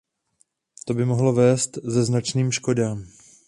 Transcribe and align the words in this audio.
To 0.85 0.93
by 0.93 1.05
mohlo 1.05 1.33
vést 1.33 1.77
ze 1.83 2.05
značným 2.05 2.51
škodám. 2.51 3.07